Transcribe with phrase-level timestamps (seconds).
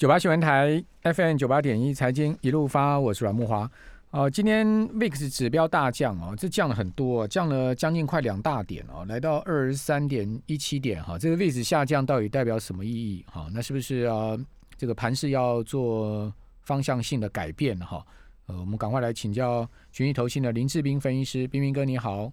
[0.00, 3.70] 九八新闻台 FM 九八点一财经一路发，我是阮木华。
[4.12, 4.66] 哦，今天
[4.98, 11.18] VIX 指标大降哦，这降了很多，降了将近快两大点哦，来到二十三点一七点哈。
[11.18, 13.22] 这个 VIX 下降到底代表什么意义？
[13.30, 14.34] 哈，那是不是啊？
[14.78, 16.32] 这个盘势要做
[16.62, 18.02] 方向性的改变哈？
[18.46, 22.32] 呃，我们赶快来请教群益投信的林志斌分析师，斌斌哥你好。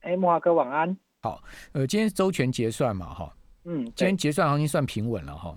[0.00, 0.96] 哎，木华哥晚安。
[1.20, 3.36] 好，呃，今天周全结算嘛哈？
[3.64, 5.54] 嗯，今天结算行情算平稳了哈。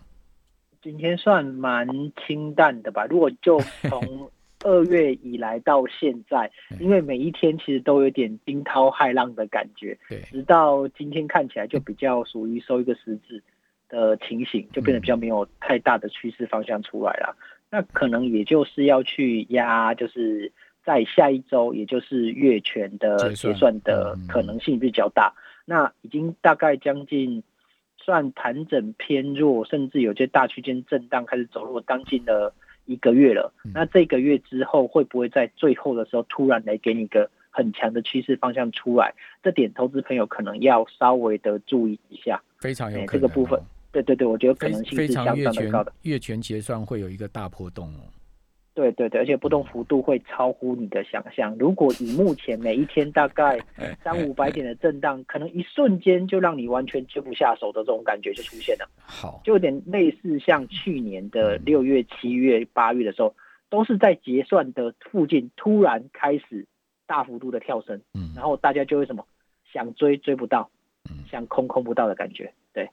[0.86, 1.88] 今天算蛮
[2.27, 3.07] 清淡的吧？
[3.09, 4.30] 如果就从
[4.63, 13.41] 二月以来到现在，因为每一天其实都有点惊涛骇浪的感觉，对，直到今天看起来就比较属于收一个十字
[13.89, 17.36] 的情形，就变得比较没有太大的趋势方向出来了。
[17.72, 20.52] 那可能也就是要去压，就是
[20.83, 25.33] 在下一周，也就是月权的结算的可能性比较大。
[25.66, 27.41] 那已经大概将近。
[28.05, 32.54] 算盘整偏弱，甚至有些大区间震荡开始走弱，当近了
[32.86, 33.52] 一个月了。
[33.73, 39.12] 那这个月之后会不会在最后的时候突然来给你一个很强的趋势方向出来？
[39.42, 42.39] 这点投资朋友可能要稍微的注意一下。
[42.59, 43.59] 非常有这个部分，
[43.92, 45.92] 对对对，我觉得可能性是相当的高的。
[46.03, 48.06] 月权结算会有一个大波动哦。
[48.76, 51.56] 对对对，而且波动幅度会超乎你的想象。
[51.58, 53.58] 如果以目前每一天大概
[54.04, 58.86] 三五百点的震荡，可能一瞬间就让你完全接不下手的这种感觉就出现了。
[58.98, 63.34] 好，就有点类似像去年的六月、七月、八月的时候，
[63.70, 66.68] 都是在结算的附近突然开始
[67.08, 69.26] 大幅度的跳升，嗯，然后大家就会什么
[69.72, 70.70] 想追追不到，
[71.31, 72.52] 想空空不到的感觉。
[72.73, 72.90] 对，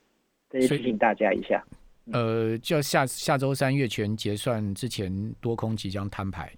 [0.49, 1.65] 这也提醒大家一下。
[2.11, 6.53] 呃，就下下周三月权结算之前，多空即将摊牌。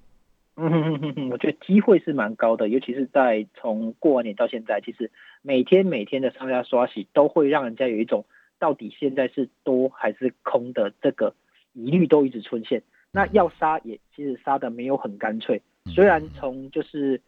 [0.56, 5.10] 嗯哼哼哼哼，我觉得机会是蛮高的，尤其是在从过完年到现在，其实
[5.42, 8.24] 每天每天的上下刷洗，都会让人家有一种
[8.58, 11.34] 到底现在是多还是空的这个
[11.72, 12.82] 疑虑都一直出现。
[13.10, 17.20] 那要杀也其实杀的没有很干脆，虽然从就是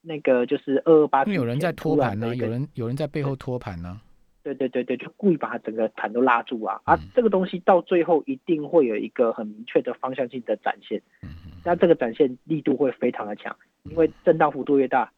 [0.00, 4.00] 那个就是二二八，有人在托盘呢，有人有人在背后托盘呢。
[4.44, 6.78] 对对对对，就故意把它整个盘都拉住啊！
[6.84, 11.00] 啊，这个东西到最后一定会有一个很明确的方向性的展现，
[11.64, 15.10] 那这个展现力度会非常的强，因为震荡幅度越大，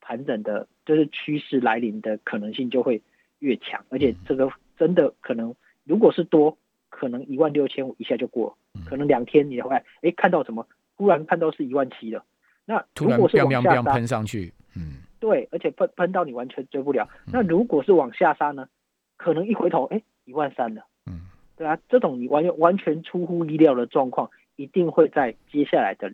[0.00, 3.02] 盘整的就是趋势来临的可能性就会
[3.40, 5.54] 越强，而且这个真的可能
[5.84, 6.56] 如果是多，
[6.88, 10.66] 可能一万六千五一下就过，可能两天你会哎看到什么，
[10.96, 12.24] 忽然看到是一万七了，
[12.64, 15.02] 那如果是往下杀喷上去，嗯。
[15.20, 17.08] 对，而且喷喷到你完全追不了。
[17.30, 18.68] 那如果是往下杀呢？
[19.16, 20.82] 可能一回头，哎，一万三了。
[21.04, 26.10] 嗯，对啊，这种你完全完全出乎意料的状况，一定会在接下来的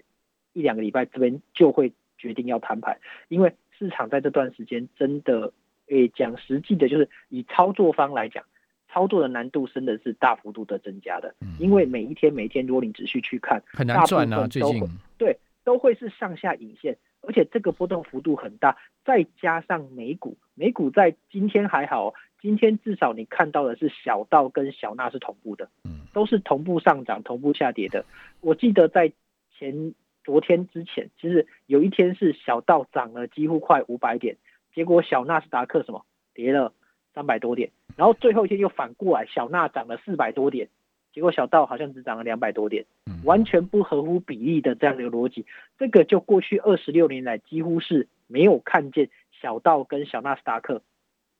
[0.54, 5.52] 一两个礼拜这边就会决定要摊牌，因为市场在这段时间真的，
[5.86, 8.42] 诶，讲实际的，就是以操作方来讲，
[8.88, 11.32] 操作的难度真的是大幅度的增加的。
[11.60, 14.82] 因为每一天每一天，如果你仔细去看，很难赚啊，最近
[15.16, 16.96] 对，都会是上下影线。
[17.26, 28.04] 而且这个波动幅度很大，再加上美股，美股在今天还好，今天至少你看到的是小道跟小纳是同步的，嗯，都是同步上涨、同步下跌的。
[28.40, 29.12] 我记得在
[29.58, 34.36] 前昨天之前，其实有一天是小道涨了几乎快五百点，
[34.72, 36.72] 结果小纳斯达克什么跌了
[37.12, 40.68] 三百多点，然后最后一天又反过来，小纳涨了四百多点。
[41.16, 42.84] 结果小道好像只涨了两百多点，
[43.24, 45.46] 完全不合乎比例的这样的一个逻辑，
[45.78, 49.08] 这个就过去二十六年来几乎是没有看见
[49.40, 50.82] 小道跟小纳斯达克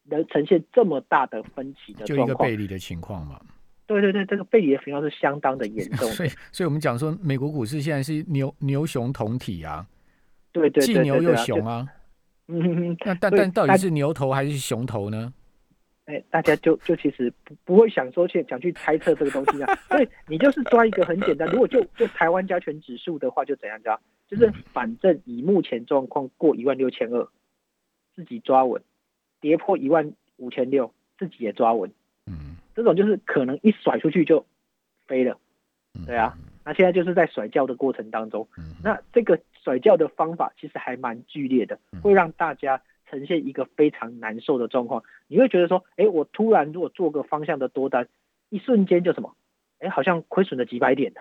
[0.04, 3.38] 能呈现这么大的分歧的就一个背离的情况嘛。
[3.86, 6.08] 对对对，这个背离的情况是相当的严重。
[6.16, 9.86] 所以，所以我们讲说，美国股市现在是牛牛熊同体啊，
[10.52, 11.86] 对对，既牛又熊啊。
[12.48, 15.34] 嗯，那但但到底是牛头还是熊头呢？
[16.06, 24.00] 哎，大家就就其实不不会想说去想去猜测这个东西啊， 所以你就是抓一个很简单，如果就就台湾加权指数的话，就怎样着？
[24.28, 27.28] 就是反正以目前状况过一万六千二，
[28.14, 28.80] 自己抓稳，
[29.40, 31.90] 跌破一万五千六，自己也抓稳。
[32.26, 34.46] 嗯，这种就是可能一甩出去就
[35.08, 35.36] 飞了。
[36.06, 38.46] 对啊，那现在就是在甩轿的过程当中，
[38.82, 42.80] 那这个甩轿的方法其实还蛮剧烈的，会让大家。
[43.08, 48.08] 呈现一个非常难受的状况，你会觉得说，哎，我突然如果做个方向的多单，
[48.50, 49.34] 一瞬间就什么，
[49.78, 51.20] 哎，好像亏损了几百点的，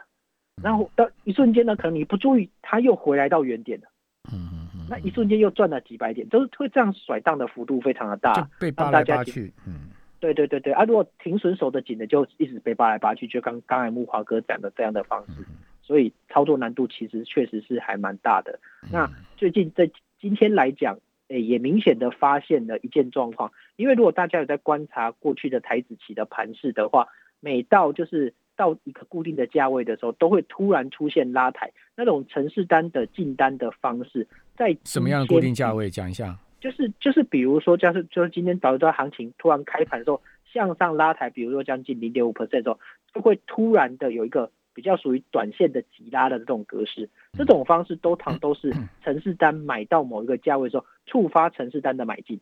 [0.62, 3.88] 然后到一瞬间呢，可能你不注意，它又回来到原点了，
[4.34, 9.90] 嗯嗯嗯，那一瞬间又赚了几百点，都是会这样甩荡的幅度非常的大，被扒来扒去，嗯，
[10.20, 15.46] 对对对对，啊，如果停损守的紧的，就一直被扒来扒去，就刚刚才木华哥讲的这样的方式，
[15.84, 18.60] 所以操作难度其实确实是还蛮大的。
[18.92, 19.90] 那最近在
[20.20, 20.98] 今天来讲。
[21.28, 27.08] 诶，也明显的发现了一件状况，因为如果大家有在观察过去的台子期的盘势的话，
[27.40, 35.90] 每到就是到一个固定的价位的时候，都会突然出现拉抬，那种城市单的进单的方式，在什么样的固定价位？
[35.90, 36.38] 讲一下。
[36.62, 40.20] 就是就是，比如说，就是就是今天导致行情突然开盘的时候
[40.52, 42.80] 向上拉抬，比如说将近零点五 percent 的时候，
[43.14, 47.10] 就会突然的有一个比较属于短线的急拉的这种格式。
[47.34, 48.72] 这种方式都常都是
[49.04, 52.40] 城市单买到某一个价位之后触发城市单的买进，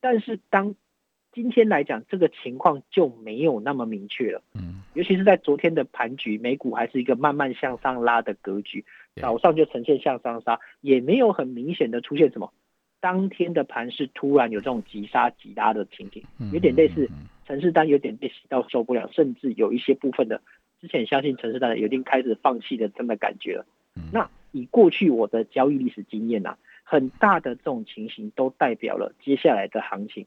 [0.00, 0.74] 但是当
[1.32, 4.42] 今天来讲，这个情况就没有那么明确了。
[4.54, 8.84] 嗯，尤其是在昨天的盘局，美股还是一个慢慢向上拉的格局，
[9.16, 12.52] 早上就呈现向上杀，也没有很明显的出现什么。
[13.00, 17.08] 当天的盘是突然有这种急杀急拉的情景，有点类似
[17.46, 20.42] 城市单有点被洗到受不了，甚至有一些部分的
[20.80, 23.66] 之前相信城市大有，已经开始放弃的这么感觉了。
[24.12, 30.26] 那以过去我的交易历史经验呐，很大的这种情形都代表了接下来的行情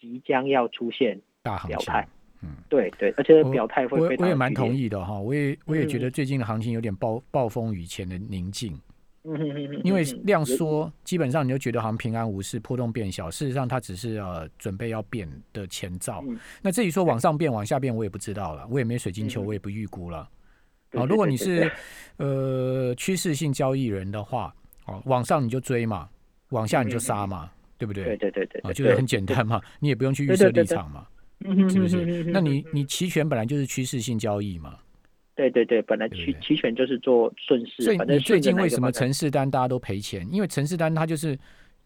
[0.00, 2.06] 即将要出现大表态。
[2.42, 8.72] 嗯，对对，而且表态会我我也蛮同意的哈，我也我也觉得最近的行情有点暴暴风雨前的宁静。
[9.84, 13.30] 因为量缩，基本上你就觉得好像平安无事，波动变小。
[13.30, 16.24] 事实上，它只是呃准备要变的前兆。
[16.62, 18.66] 那至于说往上变、往下变，我也不知道了。
[18.70, 20.26] 我也没水晶球，我也不预估了。
[20.94, 21.70] 好，如果你是
[22.16, 24.54] 呃趋势性交易人的话，
[24.86, 26.08] 哦，往上你就追嘛，
[26.48, 28.04] 往下你就杀嘛，对不对？
[28.04, 31.06] 对对对对，啊，就是很简单嘛，你也不用去预设立场嘛，
[31.68, 32.24] 是不是？
[32.24, 34.78] 那你你期权本来就是趋势性交易嘛。
[35.40, 37.82] 对对对，本来期期权就是做顺势。
[37.82, 40.28] 所以你最近为什么城市单大家都赔钱？
[40.30, 41.38] 因为城市单它就是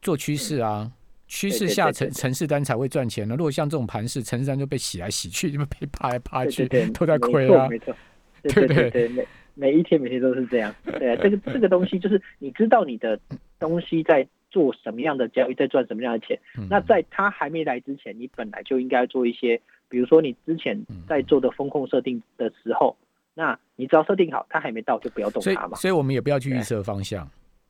[0.02, 0.90] 做趋势啊，
[1.28, 3.36] 趋势下城城市单才会赚钱呢。
[3.36, 6.66] 如果像这种盘势，城市单就被洗来洗去，就被趴来趴去，
[6.98, 7.68] 都在亏啊。
[7.68, 7.94] 没错，
[8.42, 10.74] 对对对，每每一天每天都是这样。
[10.84, 13.16] 对啊，这个 这个东西就是你知道你的
[13.60, 16.36] 东西在做什么样的交易，在赚什么样的钱。
[16.68, 22.96] 那在他还没来之前，你本来就应该做一些，比如说你之前在做的风控设定的时候。
[23.36, 25.76] 那你只要设定好，它还没到就不要动它嘛。
[25.76, 27.28] 所以我们也不要去预设方向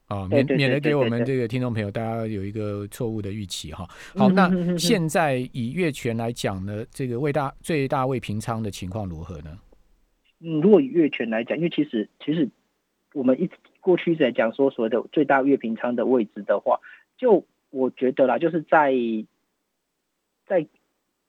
[0.09, 3.89] 啊，免免得给我们这个听众朋友大家有一个错误的预期哈。
[4.15, 9.59] 好，那现在以月权来讲呢，这个未大最大未平仓的情况如何呢？
[10.41, 12.47] 嗯，如果以月权来讲，因为其实其实
[13.15, 13.49] 我们一
[13.81, 16.79] 过去一直在讲说所谓的最大月平仓的位置的话，
[17.17, 18.93] 就我觉得啦，就是在
[20.47, 20.61] 在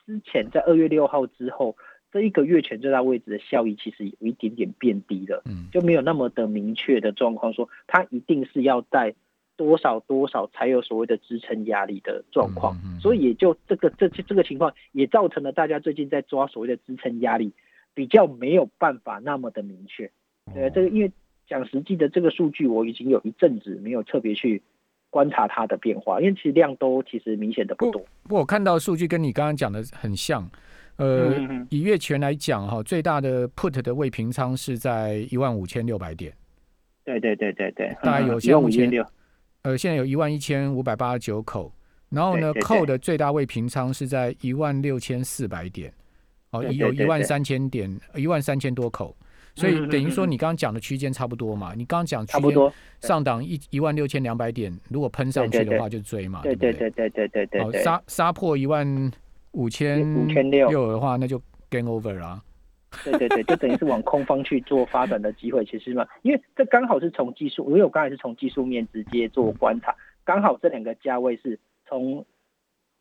[0.06, 1.78] 之前在二月六号之后。
[2.16, 9.14] 这一个月权最大位置的效益其实有一点点变低了，嗯，就没有那么的明确的状况，说它一定是要在
[9.58, 17.52] 多少多少才有所谓的支撑压力的状况，所以也就这个这这个情况也造成了大家最近在抓所谓的支撑压力
[17.94, 20.10] 比较没有办法那么的明确。
[20.54, 21.12] 对，这个因为
[21.50, 24.62] 讲实际的这个数据，我已经有一阵子没有特别去
[25.10, 28.02] 观察它的变化，因为其实量都其实明显的不多。
[28.24, 30.50] 不过我看到数据跟你刚刚讲的很像。
[30.98, 31.36] 呃，
[31.70, 36.34] 以月权来讲哈，最大的 put 的未平仓是在一万五千六百点。
[37.04, 39.06] 对对对对对，大概有现在五千六。
[39.64, 41.70] 呃，现在有一万一千五百八十九口，
[42.10, 45.92] 然后呢，扣的最大未平仓是在一万六千四百点。
[46.52, 49.14] 哦，有一万三千点，一万三千多口，
[49.56, 51.74] 所以等于说你刚刚讲的区间差不多嘛？
[51.76, 52.72] 你刚刚讲区间
[53.02, 57.62] 上档一一万六千两百点，如果喷上去的话就追嘛，对对对对对对对。
[57.62, 59.12] 好，杀杀破一万。
[59.56, 62.42] 五千五千六的话，那就 game over 了。
[63.04, 69.94] 对对对，就等于是往空方去做发展的机会，其实嘛，因为这刚好是从技术，因为我刚才是从技术面直接做观察，
[70.24, 72.26] 刚好这两个价位是从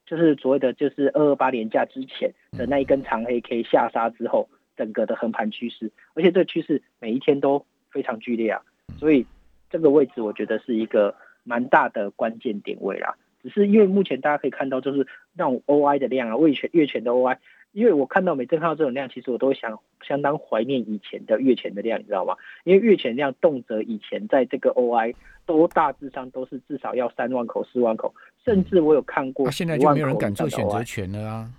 [0.04, 8.60] 就是所谓的就是二二八连价之前的那一根长黑 K 下杀之后，整个的横盘趋势，而且这个趋势每一天都非常剧烈啊，
[8.98, 9.24] 所以
[9.70, 13.14] 这个位置我觉得是一个蛮大的关键点位啦。
[13.44, 17.36] 只是因为目前大家可以看到，就是那种 OI 的量啊，月权月权的 OI，
[17.72, 22.34] 因为我看到每次看到这种量，其实我都会想相当怀念以前的月权的量，你知道吗？
[22.64, 31.50] 因为月权量动辄以前在这个 OI 都大致上都是至少要三万口、四万口，甚至我有看过现在就没有人敢做选择权了啊！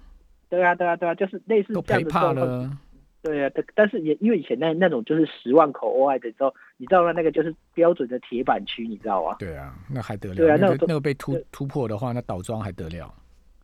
[0.50, 2.78] 对啊，对啊，对啊，就是类似这样的状况。
[3.26, 7.12] 对啊，但但是也因为以前那那种就是十万口 OI 的时候，你知道吗？
[7.12, 9.36] 那个就是标准的铁板区，你知道吗？
[9.40, 10.36] 对啊，那还得了？
[10.36, 13.12] 对啊，那个那个被突突破的话，那倒装还得了？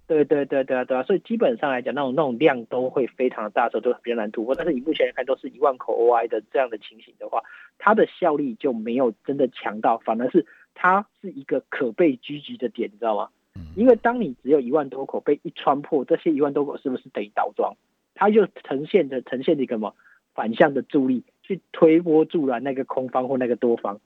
[0.07, 4.55] 对对对对啊对啊，所以基本上来讲，那种那种量都会非常的大，时候都比较难突破。
[4.55, 7.39] 但是以目前来看，都是一万口 OI 的这样的情形的话，
[7.77, 13.29] 它的效力就没有真的强到，反而是它是一个可被狙击的点，你知道吗？
[13.75, 17.73] 因为当你只有一万多口被一穿破，这些一万多口是不是等于倒装？
[18.21, 19.95] 它就呈现的呈现的一个什么
[20.35, 23.99] 反向的助力，去推波助澜那个空方或那个多方，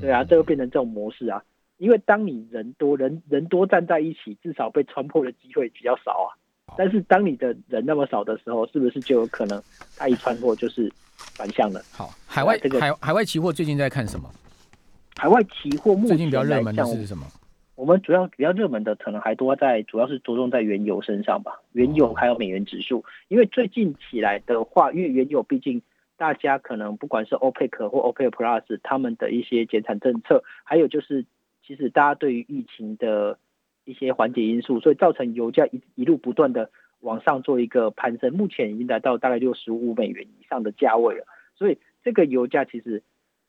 [0.00, 1.40] 对啊，这会变成这种模式啊。
[1.76, 6.34] 因为当你人多人人多站在一起，至少被穿破的机会比较少啊。
[6.76, 9.62] 但是当你的人那么少的时候，是不是就有可能
[9.96, 10.92] 它一穿破就是
[11.36, 11.80] 反向的？
[11.92, 14.28] 好，海外这个海海外期货最近在看什么？
[15.16, 17.24] 海外期货目最近比较热门的，是什么？
[17.76, 23.04] 我们主要比较热门的可能还多在，主要是着重在原油身上吧，原油哦还有美元指数。
[23.28, 25.82] 因为最近起来的话，因为原油毕竟
[26.16, 31.24] 大家可能不管是 OPEC 或 OPEC Plus 他们的一些减产政策，还有就是
[31.66, 33.38] 其实大家对于疫情的
[33.84, 41.26] 一些缓解因素，所以造成油价一一路不断的往上做一个攀升，目前已经来到大概六十五美元以上的价位了。
[41.56, 43.02] 所以这个油价其实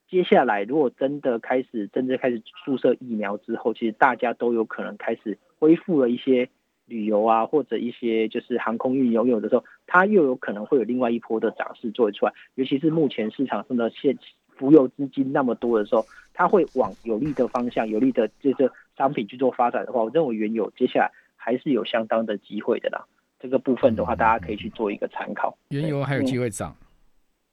[0.09, 6.49] 接下来如果真的开始真正开始注射疫苗之后，其实大家都有可能开始恢复了一些
[6.85, 12.33] 旅游啊，或者一些就是航空运油有的时候，它又有可能会有另外一波的涨势做出来。
[12.53, 14.15] 尤其是目前市场上的现
[14.55, 23.03] 浮游资金那么多的时候，它会往有利的方向、有利的这个商品去做发展的话，我认为原油接下来还是有相当的机会的啦。
[23.39, 25.57] 这个部分的话，大家可以去做一个参考。
[25.69, 26.75] 原油还有机会涨，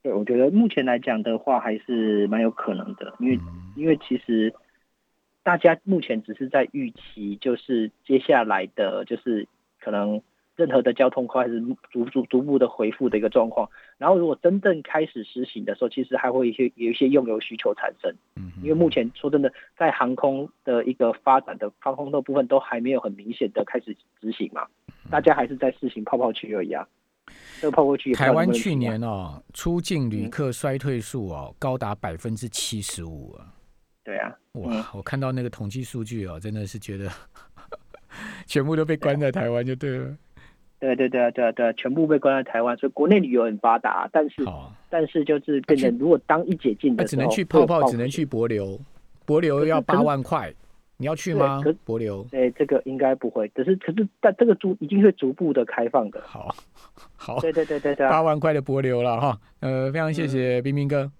[0.02, 4.52] 对，我觉得目前来讲的话，还是蛮有可能的，因为嗯因为其实
[5.44, 9.46] 大家目前只是在预期，就是接下来的就是
[9.80, 10.20] 可能
[10.56, 13.70] 任何的交通开始逐逐逐步的恢复的一个状况。
[13.96, 18.12] 然后如果真正开始实行的时候，其实还会有一些有一些用油需求产生。
[18.36, 24.66] 嗯因为目前说真的，在航空的一个发展的航空的部分都还没有很明显的开始执行嘛，
[25.10, 26.86] 大家还是在试行泡泡区而已啊。
[28.14, 30.30] 台湾去年哦，出境旅嗯。
[30.30, 33.46] 客衰退数哦高达百分之七十五啊！
[34.04, 37.08] 对啊，哇嗯，我看到那个统计数据哦，真的是觉得
[38.46, 40.16] 全部都被关在台湾就对了。
[40.80, 48.26] 对对对啊对啊对啊，全部被关在台湾，所以国内旅游很发达，但是好，但是就是变成如果当一解禁那只能的时候，去泡泡，只能去。
[48.26, 48.80] 博流，
[49.24, 50.52] 博流要八万块，
[51.02, 51.60] 你要去吗？
[51.84, 56.22] 博流，对，这个应该不会，只是可是但这个逐一定会逐步的开放的。
[56.24, 56.54] 好，
[57.16, 59.36] 好，对对对对对啊，八万块的博流了哈。
[59.58, 61.10] 呃，非常谢谢冰冰哥。